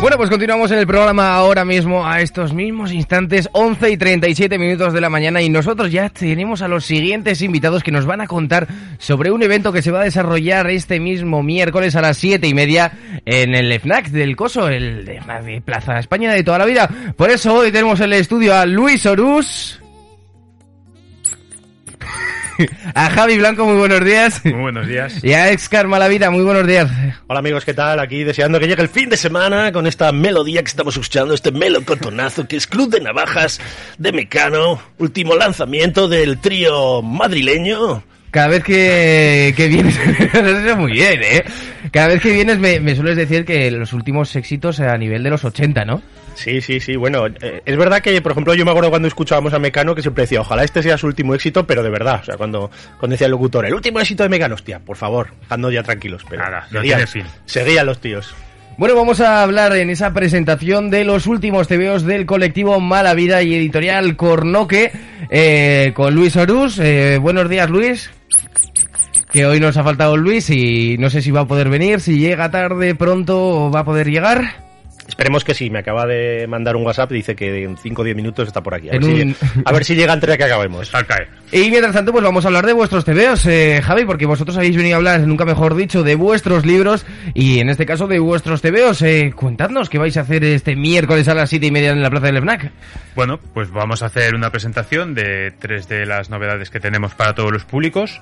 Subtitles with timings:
[0.00, 4.56] Bueno, pues continuamos en el programa ahora mismo, a estos mismos instantes, 11 y 37
[4.56, 8.20] minutos de la mañana, y nosotros ya tenemos a los siguientes invitados que nos van
[8.20, 12.16] a contar sobre un evento que se va a desarrollar este mismo miércoles a las
[12.18, 12.92] 7 y media
[13.26, 16.88] en el FNAC del Coso, el de Plaza España de toda la vida.
[17.16, 19.80] Por eso hoy tenemos en el estudio a Luis Orús.
[22.94, 24.44] A Javi Blanco, muy buenos días.
[24.44, 25.22] Muy buenos días.
[25.22, 26.90] Y a Excar Malavida, muy buenos días.
[27.28, 28.00] Hola amigos, ¿qué tal?
[28.00, 31.52] Aquí deseando que llegue el fin de semana con esta melodía que estamos escuchando, este
[31.52, 33.60] melocotonazo que es Club de Navajas
[33.98, 38.02] de Mecano, último lanzamiento del trío madrileño.
[38.30, 39.98] Cada vez que, que vienes,
[40.76, 41.44] muy bien, ¿eh?
[41.90, 45.30] Cada vez que vienes me, me sueles decir que los últimos éxitos a nivel de
[45.30, 46.02] los 80, ¿no?
[46.34, 49.54] Sí, sí, sí, bueno, eh, es verdad que, por ejemplo, yo me acuerdo cuando escuchábamos
[49.54, 52.24] a Mecano que siempre decía, ojalá este sea su último éxito, pero de verdad, o
[52.24, 55.72] sea, cuando, cuando decía el locutor, el último éxito de Mecano, hostia, por favor, dejadnos
[55.72, 57.24] ya tranquilos, pero Nada, no seguían, tiene fin.
[57.46, 58.34] seguían los tíos.
[58.76, 63.42] Bueno, vamos a hablar en esa presentación de los últimos TVOs del colectivo Mala Vida
[63.42, 64.92] y Editorial Cornoque
[65.30, 66.78] eh, con Luis Orús.
[66.78, 68.10] Eh, buenos días, Luis.
[69.32, 72.18] Que hoy nos ha faltado Luis y no sé si va a poder venir, si
[72.18, 74.67] llega tarde, pronto va a poder llegar.
[75.08, 78.14] Esperemos que sí, me acaba de mandar un WhatsApp, dice que en 5 o 10
[78.14, 78.88] minutos está por aquí.
[78.90, 80.94] A, ver, un- si, a ver si llega antes de que acabemos.
[80.94, 81.28] Al caer.
[81.50, 84.76] Y mientras tanto, pues vamos a hablar de vuestros TVOs, eh, Javi, porque vosotros habéis
[84.76, 88.60] venido a hablar, nunca mejor dicho, de vuestros libros y en este caso de vuestros
[88.60, 89.00] TVOs.
[89.02, 92.10] Eh, cuentadnos qué vais a hacer este miércoles a las siete y media en la
[92.10, 92.70] plaza del FNAC.
[93.16, 97.34] Bueno, pues vamos a hacer una presentación de tres de las novedades que tenemos para
[97.34, 98.20] todos los públicos.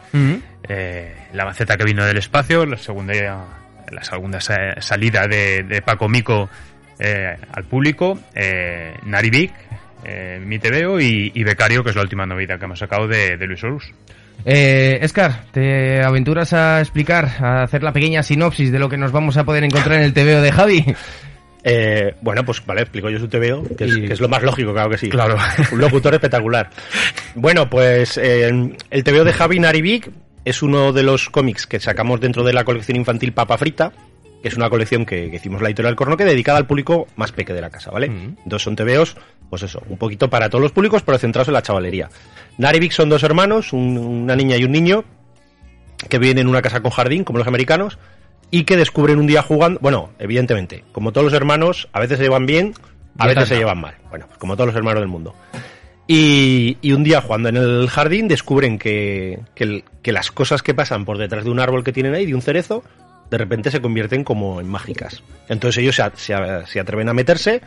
[0.68, 3.12] Eh, la maceta que vino del espacio, la segunda,
[3.90, 6.48] la segunda sa- salida de, de Paco Mico
[6.98, 9.52] eh, al público, eh, Narivik,
[10.04, 13.36] eh, Mi TVO y, y Becario, que es la última novedad que hemos sacado de,
[13.36, 13.92] de Luis Orus.
[14.44, 19.10] Eh, Escar, ¿te aventuras a explicar, a hacer la pequeña sinopsis de lo que nos
[19.10, 20.84] vamos a poder encontrar en el TVO de Javi?
[21.68, 24.72] Eh, bueno, pues vale, explico yo su TVO, que es, que es lo más lógico,
[24.72, 25.08] claro que sí.
[25.08, 25.36] Claro.
[25.72, 26.70] Un locutor espectacular.
[27.34, 30.08] Bueno, pues eh, el TVO de Javi Narivik
[30.44, 33.92] es uno de los cómics que sacamos dentro de la colección infantil Papa Frita,
[34.42, 37.52] que es una colección que, que hicimos la editorial Cornoque dedicada al público más peque
[37.52, 38.08] de la casa, ¿vale?
[38.08, 38.36] Mm.
[38.44, 39.16] Entonces son TVOs,
[39.50, 42.08] pues eso, un poquito para todos los públicos, pero centrados en la chavalería.
[42.58, 45.04] Narivik son dos hermanos, un- una niña y un niño,
[46.08, 47.98] que viven en una casa con jardín, como los americanos,
[48.50, 52.24] y que descubren un día jugando, bueno, evidentemente, como todos los hermanos, a veces se
[52.24, 52.74] llevan bien,
[53.18, 55.34] a veces se llevan mal, bueno, pues como todos los hermanos del mundo.
[56.08, 60.72] Y, y un día jugando en el jardín descubren que, que, que las cosas que
[60.74, 62.84] pasan por detrás de un árbol que tienen ahí, de un cerezo,
[63.30, 65.22] de repente se convierten como en mágicas.
[65.48, 67.62] Entonces ellos se, se atreven a meterse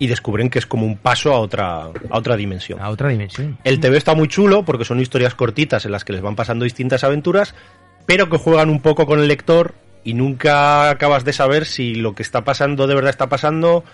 [0.00, 2.80] y descubren que es como un paso a otra, a otra dimensión.
[2.80, 3.58] A otra dimensión.
[3.64, 6.64] El TV está muy chulo porque son historias cortitas en las que les van pasando
[6.64, 7.54] distintas aventuras,
[8.06, 12.14] pero que juegan un poco con el lector y nunca acabas de saber si lo
[12.14, 13.84] que está pasando de verdad está pasando.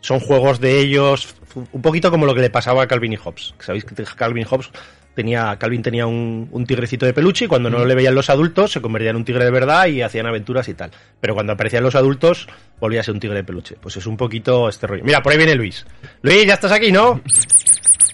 [0.00, 1.34] Son juegos de ellos,
[1.72, 3.54] un poquito como lo que le pasaba a Calvin y Hobbes.
[3.58, 4.70] Sabéis que Calvin y Hobbes
[5.16, 8.70] tenía, Calvin tenía un, un tigrecito de peluche y cuando no le veían los adultos
[8.70, 10.92] se convertía en un tigre de verdad y hacían aventuras y tal.
[11.20, 12.46] Pero cuando aparecían los adultos
[12.78, 13.76] volvía a ser un tigre de peluche.
[13.80, 15.02] Pues es un poquito este rollo.
[15.04, 15.84] Mira, por ahí viene Luis.
[16.22, 17.20] Luis, ya estás aquí, ¿no?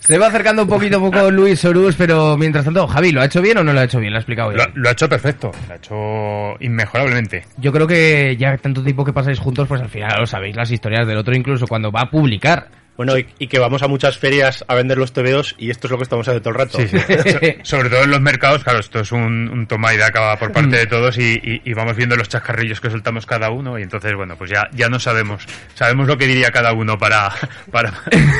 [0.00, 3.26] Se va acercando un poquito a poco Luis Orús, pero mientras tanto, Javi, ¿lo ha
[3.26, 4.12] hecho bien o no lo ha hecho bien?
[4.12, 4.60] Lo ha explicado bien.
[4.74, 7.44] Lo, lo ha hecho perfecto, lo ha hecho inmejorablemente.
[7.58, 10.70] Yo creo que ya tanto tiempo que pasáis juntos, pues al final lo sabéis las
[10.72, 12.81] historias del otro, incluso cuando va a publicar.
[12.96, 15.90] Bueno, y, y que vamos a muchas ferias a vender los TVOs y esto es
[15.92, 16.78] lo que estamos haciendo todo el rato.
[16.78, 16.98] Sí, sí.
[17.64, 20.52] So- sobre todo en los mercados, claro, esto es un, un toma y daca por
[20.52, 23.82] parte de todos y, y- y vamos viendo los chascarrillos que soltamos cada uno y
[23.82, 25.44] entonces, bueno, pues ya, ya no sabemos,
[25.74, 27.30] sabemos lo que diría cada uno para,
[27.72, 27.92] para,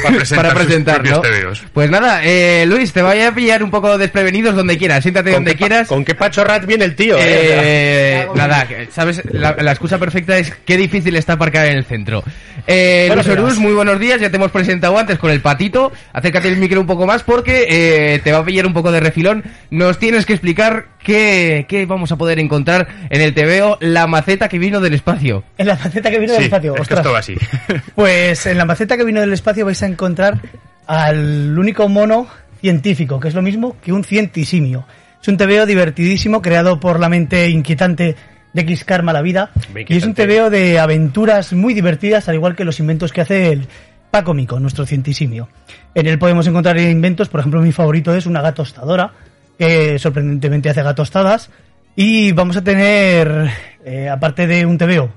[0.03, 1.21] para presentar, para presentar, sus ¿no?
[1.23, 1.63] propios TVOs.
[1.73, 5.03] Pues nada, eh, Luis, te voy a pillar un poco desprevenidos donde quieras.
[5.03, 5.89] Siéntate ¿Con donde qué, quieras.
[5.89, 7.17] ¿Con qué pachorrat viene el tío?
[7.17, 7.23] eh?
[7.25, 12.23] Eh, nada, sabes, la, la excusa perfecta es qué difícil está aparcar en el centro.
[12.67, 15.93] Eh, Bueno, Luis Orús, muy buenos días, ya te hemos presentado antes con el patito,
[16.13, 19.01] acércate el micro un poco más porque eh, te va a pillar un poco de
[19.01, 19.43] refilón.
[19.71, 24.49] Nos tienes que explicar qué, qué vamos a poder encontrar en el TVO, la maceta
[24.49, 25.45] que vino del espacio.
[25.59, 26.73] En la maceta que vino del espacio.
[26.73, 27.01] es que ostras.
[27.01, 27.37] esto va así.
[27.95, 30.41] Pues en la maceta que vino del espacio vais a encontrar
[30.87, 32.27] al único mono
[32.61, 34.87] científico, que es lo mismo que un cientisimio.
[35.21, 38.17] Es un TVO divertidísimo creado por la mente inquietante
[38.53, 39.51] de X Karma la vida.
[39.89, 40.15] Y es un.
[40.15, 43.69] TVO de aventuras muy divertidas, al igual que los inventos que hace el
[44.13, 45.49] Paco Mico, nuestro cientisimio.
[45.95, 49.11] En él podemos encontrar inventos, por ejemplo, mi favorito es una gatostadora,
[49.59, 51.51] que sorprendentemente hace gatostadas.
[51.97, 53.49] Y vamos a tener,
[53.85, 55.11] eh, aparte de un TVO,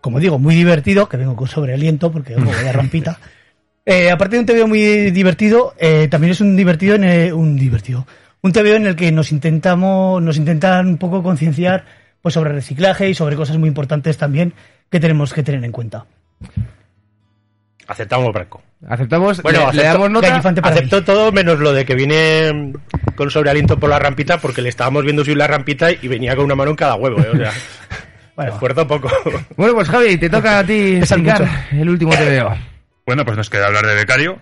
[0.00, 3.18] como digo, muy divertido, que vengo con sobrealiento porque oh, vaya rampita.
[3.86, 7.56] Eh, aparte de un TVO muy divertido, eh, también es un divertido en el- un
[7.56, 8.06] divertido,
[8.42, 11.86] un TVO en el que nos intentamos, nos intentan un poco concienciar
[12.20, 14.52] pues sobre reciclaje y sobre cosas muy importantes también
[14.90, 16.04] que tenemos que tener en cuenta.
[17.90, 18.62] Aceptamos Branco.
[18.88, 19.42] ¿Aceptamos?
[19.42, 20.36] Bueno, ¿Le, le acepto- damos nota?
[20.62, 22.72] Aceptó todo menos lo de que viene
[23.16, 26.44] con sobrealiento por la rampita porque le estábamos viendo subir la rampita y venía con
[26.44, 27.20] una mano en cada huevo.
[27.20, 27.28] ¿eh?
[27.32, 27.52] O sea,
[28.36, 28.52] Bueno.
[28.52, 29.10] esfuerzo poco.
[29.56, 31.44] Bueno, pues Javi, te toca a ti mucho.
[31.72, 32.56] el último TVO.
[33.04, 34.38] Bueno, pues nos queda hablar de becario.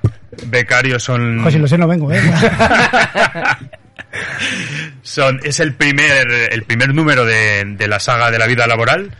[0.47, 1.41] Becario son...
[1.41, 2.21] Ojo, si lo sé, no vengo, ¿eh?
[5.03, 9.11] Son, es el primer, el primer número de, de la saga de la vida laboral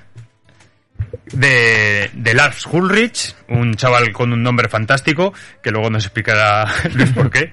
[1.33, 5.33] de, de Lars Ulrich, un chaval con un nombre fantástico,
[5.63, 7.53] que luego nos explicará Luis por qué.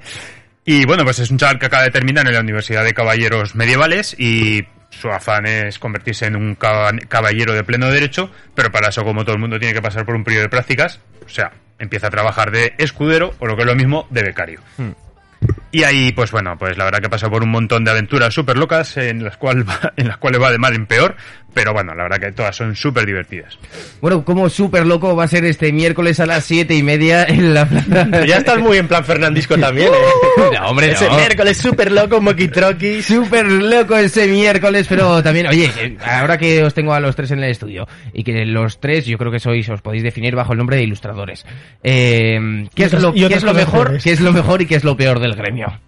[0.65, 3.53] Y bueno, pues es un chaval que acaba de terminar en la Universidad de Caballeros
[3.55, 8.89] Medievales y su afán es convertirse en un caba- caballero de pleno derecho, pero para
[8.89, 11.51] eso, como todo el mundo, tiene que pasar por un periodo de prácticas, o sea,
[11.77, 14.61] empieza a trabajar de escudero o lo que es lo mismo, de becario.
[15.71, 18.57] Y ahí, pues bueno, pues la verdad que pasó por un montón de aventuras súper
[18.57, 21.15] locas en las, cual va- en las cuales va de mal en peor,
[21.55, 23.57] pero bueno, la verdad que todas son súper divertidas.
[24.01, 27.53] Bueno, como súper loco va a ser este miércoles a las siete y media en
[27.53, 28.25] la plaza.
[28.27, 30.43] ya estás muy en plan Fernandisco también, ¿eh?
[30.53, 31.15] No, hombre, Ese no.
[31.15, 33.01] miércoles súper loco, moquitroqui.
[33.01, 37.31] Súper loco ese miércoles, pero también, oye, eh, ahora que os tengo a los tres
[37.31, 40.51] en el estudio y que los tres yo creo que sois, os podéis definir bajo
[40.51, 41.45] el nombre de ilustradores.
[41.81, 43.97] Eh, ¿Qué es lo, qué es mejor?
[44.03, 45.79] ¿Qué es lo mejor y qué es lo peor del gremio?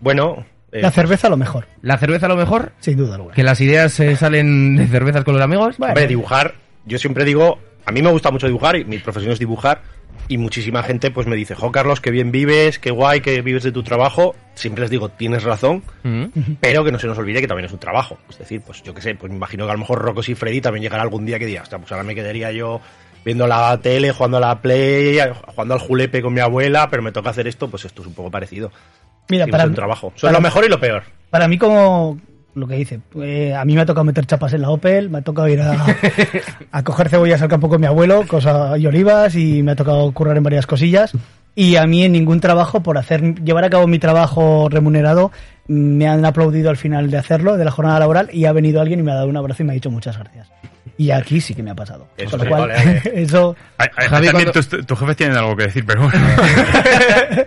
[0.00, 0.44] Bueno,
[0.74, 2.72] eh, La cerveza lo mejor, ¿La cerveza lo mejor?
[2.80, 3.34] sin duda alguna.
[3.34, 5.76] ¿Que las ideas eh, salen de cervezas con los amigos?
[5.78, 6.54] hombre, dibujar,
[6.84, 9.80] yo siempre digo, a mí me gusta mucho dibujar y mi profesión es dibujar
[10.26, 13.62] y muchísima gente pues me dice, jo Carlos, qué bien vives, qué guay que vives
[13.62, 14.34] de tu trabajo.
[14.54, 16.24] Siempre les digo, tienes razón, Mm.
[16.60, 18.16] pero que no se nos olvide que también es un trabajo.
[18.30, 20.34] Es decir, pues yo qué sé, pues me imagino que a lo mejor Rocos y
[20.34, 22.80] Freddy también llegará algún día que diga, pues ahora me quedaría yo
[23.24, 27.10] viendo la tele, jugando a la Play, jugando al julepe con mi abuela, pero me
[27.12, 28.70] toca hacer esto, pues esto es un poco parecido.
[29.28, 30.12] Mira, para, un trabajo.
[30.20, 31.02] Para- lo mejor y lo peor.
[31.30, 32.18] para mí como
[32.54, 35.18] lo que dice, eh, a mí me ha tocado meter chapas en la Opel, me
[35.18, 35.84] ha tocado ir a,
[36.70, 40.12] a coger cebollas al campo con mi abuelo, cosa y olivas, y me ha tocado
[40.12, 41.12] currar en varias cosillas.
[41.56, 45.30] Y a mí en ningún trabajo, por hacer llevar a cabo mi trabajo remunerado,
[45.66, 49.00] me han aplaudido al final de hacerlo, de la jornada laboral, y ha venido alguien
[49.00, 50.48] y me ha dado un abrazo y me ha dicho muchas gracias.
[50.96, 52.06] Y aquí sí que me ha pasado.
[52.16, 53.02] Eso Con lo sí, cual, vale, vale.
[53.22, 56.26] eso Ay, ay, Javi, también cuando- tus, tus jefes tienen algo que decir, pero bueno.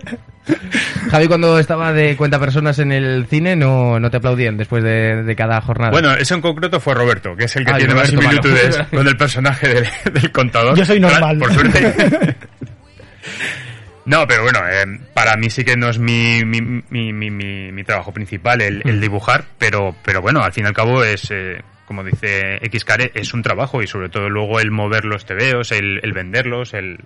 [1.10, 5.22] Javi, cuando estaba de cuenta personas en el cine, no, no te aplaudían después de,
[5.22, 5.90] de cada jornada.
[5.90, 9.06] Bueno, eso en concreto fue Roberto, que es el que Ah, tiene más similitudes con
[9.06, 10.76] el personaje del, del contador.
[10.76, 11.38] Yo soy normal.
[11.38, 12.36] Por suerte.
[14.06, 17.72] No, pero bueno, eh, para mí sí que no es mi, mi, mi, mi, mi-
[17.72, 18.88] mi trabajo principal el, Mm.
[18.88, 23.12] el dibujar, pero, pero bueno, al fin y al cabo es, eh, como dice Xcare,
[23.14, 26.98] es un trabajo y sobre todo luego el mover los tebeos, el, el venderlos, el,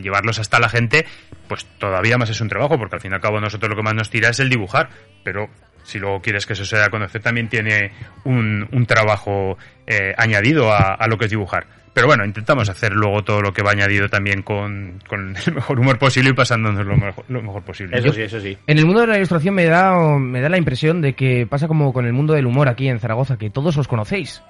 [0.00, 1.04] llevarlos hasta la gente,
[1.46, 3.82] pues todavía más es un trabajo, porque al fin y al cabo nosotros lo que
[3.82, 4.88] más nos tira es el dibujar,
[5.22, 5.50] pero
[5.82, 7.92] si luego quieres que eso se dé a conocer también tiene
[8.24, 11.66] un, un trabajo eh, añadido a, a lo que es dibujar.
[11.94, 15.78] Pero bueno, intentamos hacer luego todo lo que va añadido también con, con el mejor
[15.78, 17.96] humor posible y pasándonos lo mejor, lo mejor posible.
[17.98, 18.58] Eso sí, eso sí.
[18.66, 21.68] En el mundo de la ilustración me da, me da la impresión de que pasa
[21.68, 24.42] como con el mundo del humor aquí en Zaragoza, que todos os conocéis.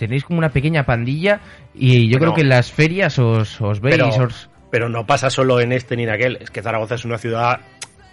[0.00, 1.40] Tenéis como una pequeña pandilla
[1.74, 2.18] y yo Bueno.
[2.18, 4.50] creo que en las ferias os, os veis, Pero, os...
[4.70, 6.38] pero no pasa solo en este ni en aquel.
[6.40, 7.60] Es que Zaragoza es una ciudad,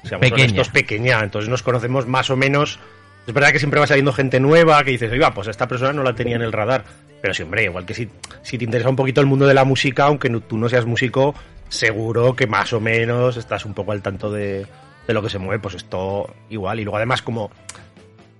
[0.03, 0.43] seamos Pequeña.
[0.43, 1.19] honestos, pequeña.
[1.23, 2.79] Entonces nos conocemos más o menos.
[3.27, 6.01] Es verdad que siempre va saliendo gente nueva que dices, oiga, pues esta persona no
[6.01, 6.85] la tenía en el radar.
[7.21, 8.07] Pero sí, hombre, igual que si,
[8.41, 10.85] si te interesa un poquito el mundo de la música, aunque no- tú no seas
[10.85, 11.35] músico,
[11.67, 14.65] seguro que más o menos estás un poco al tanto de,
[15.07, 15.59] de lo que se mueve.
[15.59, 16.79] Pues esto igual.
[16.79, 17.51] Y luego además como...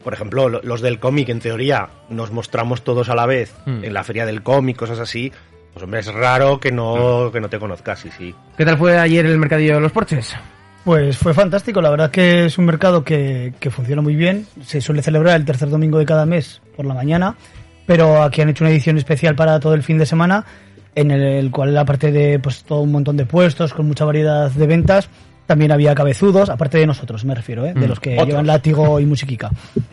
[0.03, 3.83] Por ejemplo, lo- los del cómic, en teoría, nos mostramos todos a la vez Hmm.
[3.83, 5.33] en la feria del cómic, cosas así.
[5.73, 8.33] Pues hombre, es raro que no, que no te conozcas, sí, sí.
[8.57, 10.33] ¿Qué tal fue ayer el mercadillo de los porches?
[10.83, 14.45] Pues fue fantástico, la verdad que es un mercado que, que funciona muy bien.
[14.63, 17.35] Se suele celebrar el tercer domingo de cada mes por la mañana,
[17.85, 20.45] pero aquí han hecho una edición especial para todo el fin de semana
[20.95, 24.65] en el cual aparte de pues todo un montón de puestos con mucha variedad de
[24.65, 25.09] ventas,
[25.45, 27.73] también había cabezudos, aparte de nosotros, me refiero, ¿eh?
[27.73, 27.89] de Mm.
[27.89, 28.27] los que Otros.
[28.29, 29.49] llevan látigo y musiquica.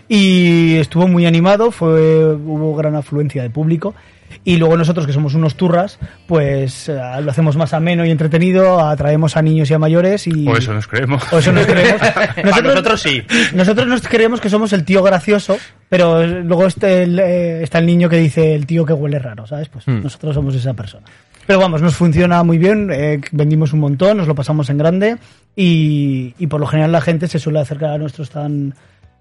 [0.09, 3.95] Y estuvo muy animado, fue hubo gran afluencia de público.
[4.43, 8.81] Y luego nosotros, que somos unos turras, pues eh, lo hacemos más ameno y entretenido,
[8.81, 10.49] atraemos a niños y a mayores y...
[10.49, 11.23] O eso nos creemos.
[11.33, 12.00] o eso nos creemos.
[12.64, 13.23] Nosotros sí.
[13.55, 15.57] Nosotros nos creemos que somos el tío gracioso,
[15.88, 19.47] pero luego este, el, eh, está el niño que dice el tío que huele raro,
[19.47, 19.69] ¿sabes?
[19.69, 20.03] Pues Hmm.
[20.03, 21.05] nosotros somos esa persona.
[21.47, 25.19] Pero vamos, nos funciona muy bien, eh, vendimos un montón, nos lo pasamos en grande
[25.55, 28.75] y, y por lo general la gente se suele acercar a nuestro stand.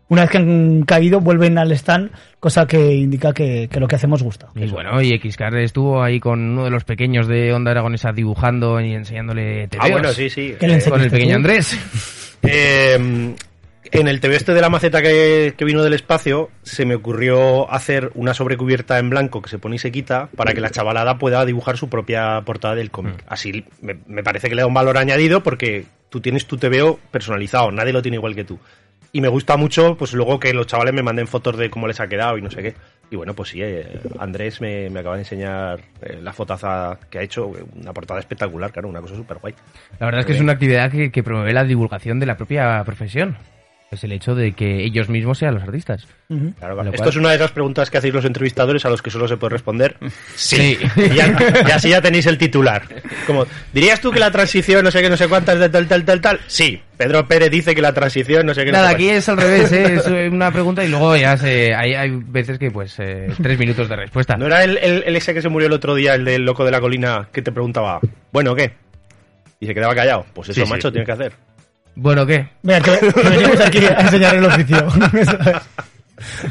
[0.10, 3.96] Una vez que han caído, vuelven al stand, cosa que indica que, que lo que
[3.96, 4.50] hacemos gusta.
[4.56, 8.80] Y bueno, y Xcar estuvo ahí con uno de los pequeños de Onda Aragonesa dibujando
[8.82, 9.92] y enseñándole Ah, tebeos.
[9.92, 10.56] bueno, sí, sí.
[10.60, 11.36] ¿Qué le Eh, enseñaste Con el pequeño tú?
[11.38, 11.78] Andrés.
[12.46, 13.36] Eh,
[13.92, 17.72] en el TV este de la maceta que, que vino del espacio, se me ocurrió
[17.72, 21.18] hacer una sobrecubierta en blanco que se pone y se quita para que la chavalada
[21.18, 23.24] pueda dibujar su propia portada del cómic.
[23.24, 23.28] Mm.
[23.28, 27.00] Así me, me parece que le da un valor añadido porque tú tienes tu TVO
[27.12, 28.60] personalizado, nadie lo tiene igual que tú.
[29.16, 32.00] Y me gusta mucho, pues luego que los chavales me manden fotos de cómo les
[32.00, 32.74] ha quedado y no sé qué.
[33.12, 37.20] Y bueno, pues sí, eh, Andrés me, me acaba de enseñar eh, la fotaza que
[37.20, 39.54] ha hecho, una portada espectacular, claro, una cosa súper guay.
[40.00, 42.84] La verdad es que es una actividad que, que promueve la divulgación de la propia
[42.84, 43.38] profesión.
[43.94, 46.08] Es el hecho de que ellos mismos sean los artistas.
[46.28, 46.76] Claro, Lo claro.
[46.76, 49.28] cual- Esto es una de esas preguntas que hacéis los entrevistadores a los que solo
[49.28, 49.96] se puede responder.
[50.36, 50.78] Sí.
[50.96, 52.84] Y, ya- y así ya tenéis el titular.
[53.28, 56.04] Como, ¿dirías tú que la transición no sé qué, no sé cuántas de tal, tal,
[56.06, 56.40] tal, tal?
[56.48, 56.82] Sí.
[56.98, 59.38] Pedro Pérez dice que la transición no sé qué, no Nada, sé aquí es al
[59.38, 59.96] revés, ¿eh?
[59.96, 63.90] es una pregunta y luego ya se, hay, hay veces que pues eh, tres minutos
[63.90, 64.36] de respuesta.
[64.38, 66.66] ¿No era el, el- el ese que se murió el otro día, el del loco
[66.66, 68.00] de la colina, que te preguntaba,
[68.32, 68.74] bueno, ¿qué?
[69.60, 70.26] Y se quedaba callado.
[70.34, 70.72] Pues eso, Sí, sí.
[70.72, 71.34] macho, tiene que hacer.
[71.96, 72.48] Bueno, ¿qué?
[72.62, 74.88] Venga, que, que venimos aquí a enseñar el oficio.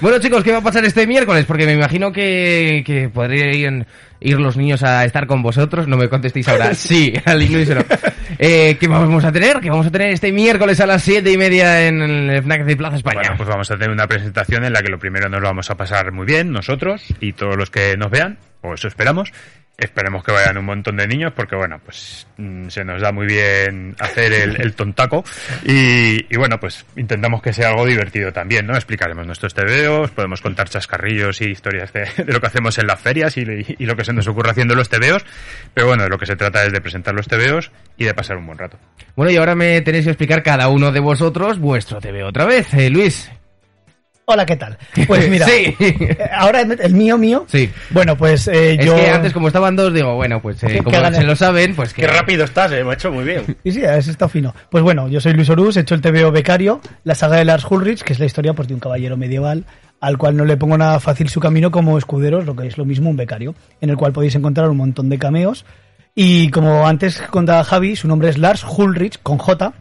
[0.01, 1.45] Bueno, chicos, ¿qué va a pasar este miércoles?
[1.47, 3.87] Porque me imagino que, que podrían
[4.21, 5.89] ir los niños a estar con vosotros.
[5.89, 6.75] No me contestéis ahora.
[6.83, 7.83] Sí, al unísono.
[8.39, 9.61] Eh, ¿Qué vamos a tener?
[9.61, 12.77] ¿Qué vamos a tener este miércoles a las siete y media en el FNAC de
[12.77, 13.21] Plaza España?
[13.21, 15.71] Bueno, pues vamos a tener una presentación en la que lo primero nos lo vamos
[15.71, 19.33] a pasar muy bien, nosotros y todos los que nos vean, o eso esperamos.
[19.83, 23.27] Esperemos que vayan un montón de niños porque, bueno, pues mm, se nos da muy
[23.27, 25.25] bien hacer el, tontaco
[25.65, 28.75] y, bueno, pues intentamos que sea algo divertido también, ¿no?
[28.75, 33.37] Explicaremos nuestros tebeos, podemos contar chascarrillos y historias de, lo que hacemos en las ferias
[33.37, 35.25] y, y lo que se nos ocurre haciendo los tebeos,
[35.75, 38.37] pero bueno, de lo que se trata es de presentar los tebeos y de pasar
[38.37, 38.79] un buen rato.
[39.17, 42.73] Bueno, y ahora me tenéis que explicar cada uno de vosotros vuestro TV otra vez.
[42.75, 43.31] Eh, Luis.
[44.25, 44.79] Hola, ¿qué tal?
[45.07, 45.75] Pues mira, Sí.
[45.81, 47.45] eh, ahora el mío, mío.
[47.49, 47.69] Sí.
[47.91, 48.95] Bueno, pues eh, Es yo...
[48.95, 51.93] que antes, como estaban dos, digo, bueno, pues eh, Que como se lo saben, pues
[51.93, 52.03] que...
[52.03, 53.57] Qué rápido estás, eh, macho, muy bien.
[53.65, 54.55] Sí, sí, has estado fino.
[54.71, 57.67] Pues bueno, yo soy Luis Orús, he hecho el TVO Becario, la saga de Lars
[57.69, 59.65] Ulrich, que es la historia pues, de un caballero medieval
[60.01, 62.85] al cual no le pongo nada fácil su camino como escuderos, lo que es lo
[62.85, 65.65] mismo un becario, en el cual podéis encontrar un montón de cameos.
[66.15, 69.73] Y como antes contaba Javi, su nombre es Lars Ulrich, con J.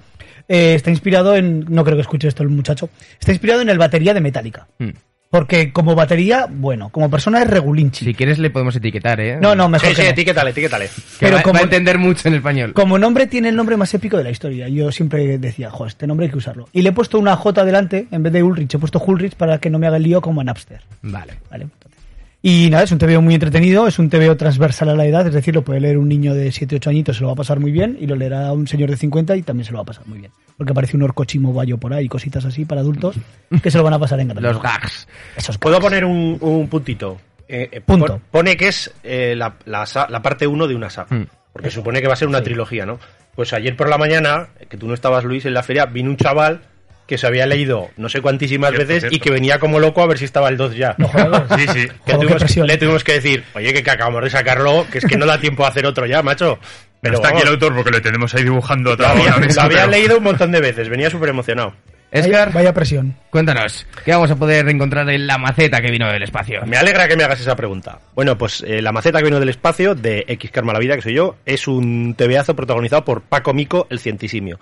[0.54, 2.90] Eh, está inspirado en, no creo que escuche esto el muchacho,
[3.20, 4.68] está inspirado en el batería de Metallica.
[4.80, 4.90] Mm.
[5.30, 8.04] Porque como batería, bueno, como persona es regulinchi.
[8.04, 9.38] Si quieres le podemos etiquetar, ¿eh?
[9.42, 10.12] No, no, mejor Sí, que sí, no.
[10.14, 10.88] etiquétale, etiquétale.
[10.88, 10.92] Que
[11.22, 12.74] pero va, como- va a entender mucho en español.
[12.74, 14.68] Como nombre tiene el nombre más épico de la historia.
[14.68, 16.68] Yo siempre decía, jo, este nombre hay que usarlo.
[16.74, 19.58] Y le he puesto una J delante, en vez de Ulrich, he puesto Ulrich para
[19.60, 20.82] que no me haga el lío como en Napster.
[21.02, 21.36] Vale.
[21.50, 21.64] ¿Vale?
[21.64, 22.01] Entonces-
[22.44, 25.34] Y nada, es un TVO muy entretenido, es un TVO transversal a la edad, es
[25.34, 27.60] decir, lo puede leer un niño de 7, 8 añitos, se lo va a pasar
[27.60, 29.86] muy bien, y lo leerá un señor de 50 y también se lo va a
[29.86, 30.32] pasar muy bien.
[30.58, 33.16] Porque aparece un orco chimobayo por ahí, cositas así para adultos,
[33.62, 34.42] que se lo van a pasar en grande.
[34.42, 35.08] Los gags.
[35.38, 37.20] Esos ¿Puedo poner un, un puntito?
[37.48, 38.08] Eh, eh, Punto.
[38.08, 41.16] pon- Pone que es eh, la, la parte 1 de una saga.
[41.16, 41.28] Hmm.
[41.54, 42.98] Porque supone que va a ser una trilogía, ¿no?
[43.36, 46.18] Pues ayer por la mañana, que tú no estabas, Luis, en la feria, vino un
[46.18, 46.62] chaval
[47.08, 50.08] que se había leído no sé cuantísimas Cierto, veces y que venía como loco a
[50.08, 50.96] ver si estaba el 2 ya.
[51.58, 51.88] Sí, sí.
[52.06, 55.18] Que tuvimos- le tuvimos que decir, oye, que, que acabamos de sacarlo, que es que
[55.18, 56.58] no da tiempo a hacer otro ya, macho.
[57.02, 59.56] Pero está aquí el autor porque le tenemos ahí dibujando lo había, vez.
[59.56, 61.74] lo había leído un montón de veces, venía súper emocionado.
[62.14, 63.16] Vaya, Escar, vaya presión.
[63.30, 66.62] cuéntanos, ¿qué vamos a poder encontrar en la maceta que vino del espacio?
[66.66, 68.00] Me alegra que me hagas esa pregunta.
[68.14, 71.02] Bueno, pues eh, la maceta que vino del espacio, de X Karma la Vida, que
[71.04, 74.60] soy yo, es un tebeazo protagonizado por Paco Mico, el cientisimio.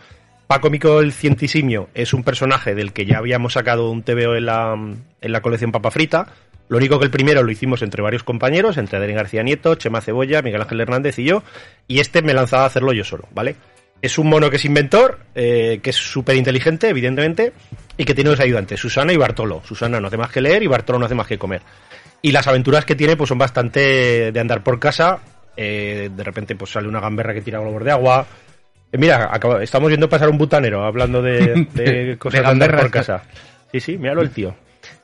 [0.50, 4.48] Paco Mico, el cientisimio, es un personaje del que ya habíamos sacado un tebeo en
[4.48, 6.25] la, en la colección Papa Frita.
[6.70, 10.01] Lo único que el primero lo hicimos entre varios compañeros, entre Adrián García Nieto, Chema
[10.01, 11.44] Cebolla, Miguel Ángel Hernández y yo,
[11.88, 13.58] y este me lanzaba a hacerlo yo solo, ¿vale?
[14.01, 17.53] Es un mono que es inventor, eh, que es súper inteligente, evidentemente,
[17.96, 19.62] y que tiene dos ayudantes, Susana y Bartolo.
[19.63, 21.62] Susana no hace más que leer y Bartolo no hace más que comer.
[22.24, 25.20] Y las aventuras que tiene pues son bastante de andar por casa.
[25.56, 28.25] eh, de repente pues sale una gamberra que tira globos de agua.
[28.91, 32.69] Eh, mira, acaba- estamos viendo pasar un butanero hablando de, de cosas De de, andar
[32.72, 32.81] gamberras.
[32.81, 33.24] por casa.
[33.72, 34.55] Sí, sí, míralo el tío,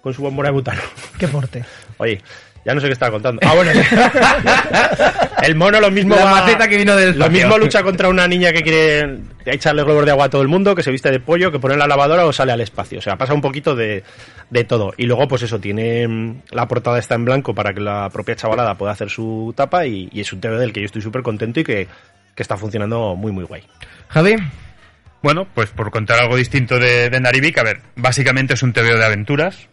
[0.02, 0.82] con su bombona de butano.
[1.20, 1.64] Qué fuerte.
[1.98, 2.22] Oye,
[2.66, 3.40] Ya no sé qué estaba contando.
[3.46, 3.72] Ah, bueno.
[5.44, 8.28] el mono lo mismo La va- maceta que vino del Lo mismo lucha contra una
[8.28, 11.20] niña que quiere echarle globos de agua a todo el mundo, que se viste de
[11.20, 12.98] pollo, que pone en la lavadora o sale al espacio.
[13.00, 14.04] O sea, pasa un poquito de,
[14.50, 14.94] de todo.
[14.98, 18.36] Y luego, pues eso, tiene mm, la portada está en blanco para que la propia
[18.36, 21.22] chavalada pueda hacer su tapa y, y es un TV del que yo estoy súper
[21.22, 21.88] contento y que,
[22.36, 23.64] que está funcionando muy, muy guay.
[24.10, 24.36] Javi.
[25.24, 28.96] Bueno, pues por contar algo distinto de, de Narivik, a ver, básicamente es un TVO
[28.96, 29.70] de aventuras,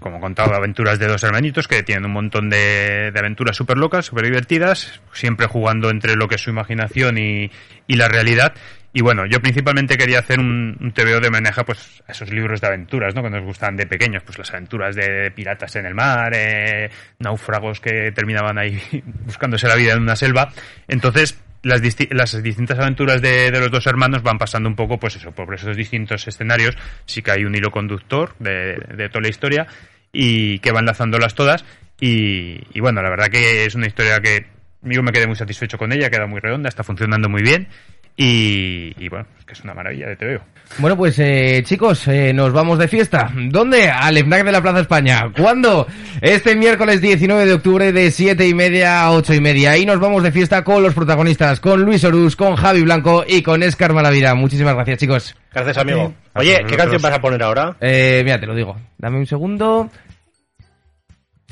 [0.00, 3.76] como he contado, aventuras de dos hermanitos que tienen un montón de, de aventuras súper
[3.76, 7.50] locas, súper divertidas, siempre jugando entre lo que es su imaginación y,
[7.86, 8.54] y la realidad.
[8.92, 12.60] Y bueno, yo principalmente quería hacer un, un TVO de homenaje pues, a esos libros
[12.60, 13.22] de aventuras, ¿no?
[13.22, 17.78] Que nos gustan de pequeños, pues las aventuras de piratas en el mar, eh, náufragos
[17.80, 18.80] que terminaban ahí
[19.26, 20.50] buscándose la vida en una selva.
[20.88, 24.98] Entonces, las, disti- las distintas aventuras de, de los dos hermanos van pasando un poco,
[24.98, 26.76] pues eso, por esos distintos escenarios.
[27.06, 29.66] Sí que hay un hilo conductor de, de toda la historia
[30.12, 31.64] y que va enlazándolas todas.
[32.00, 34.46] Y, y bueno, la verdad que es una historia que
[34.82, 37.68] yo me quedé muy satisfecho con ella, queda muy redonda, está funcionando muy bien.
[38.16, 40.40] Y, y bueno, es que es una maravilla de TVO.
[40.78, 43.30] Bueno, pues eh, chicos, eh, nos vamos de fiesta.
[43.34, 43.90] ¿Dónde?
[43.90, 45.30] Al FNAC de la Plaza España.
[45.36, 45.86] ¿Cuándo?
[46.20, 49.76] Este miércoles 19 de octubre de 7 y media a 8 y media.
[49.78, 53.42] Y nos vamos de fiesta con los protagonistas, con Luis Orús, con Javi Blanco y
[53.42, 54.34] con Escar Malavida.
[54.34, 55.36] Muchísimas gracias, chicos.
[55.52, 56.14] Gracias, amigo.
[56.34, 57.76] Oye, ¿qué canción vas a poner ahora?
[57.80, 58.76] Eh, mira, te lo digo.
[58.96, 59.90] Dame un segundo.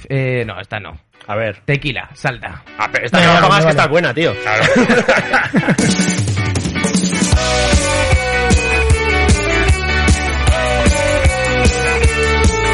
[0.08, 0.96] Eh, no, esta no.
[1.26, 1.60] A ver.
[1.64, 2.62] Tequila, salta.
[2.78, 3.76] Ah, pero esta no la vale, pongas que vale.
[3.78, 4.32] está buena, tío.
[4.42, 4.64] Claro.